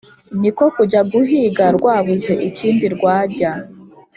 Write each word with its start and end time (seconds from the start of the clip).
ni 0.41 0.49
ko 0.57 0.63
kujya 0.75 1.01
guhiga 1.11 1.65
rwabuze 1.77 2.31
ikindi 2.49 2.85
rwarya, 2.95 3.51